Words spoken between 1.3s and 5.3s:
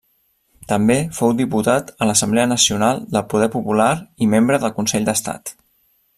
diputat a l'Assemblea Nacional del Poder Popular i membre del Consell